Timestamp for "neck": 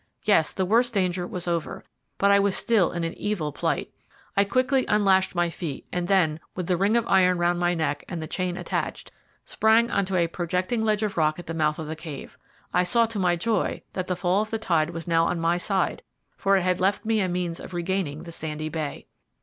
7.75-8.03